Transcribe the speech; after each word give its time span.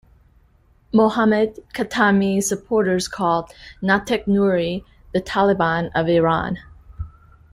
Mohammad 0.91 1.59
Khatami's 1.75 2.47
supporters 2.47 3.07
called 3.07 3.51
Nateq-Nouri 3.83 4.83
the 5.13 5.21
"Taliban" 5.21 5.91
of 5.93 6.07
Iran. 6.09 6.57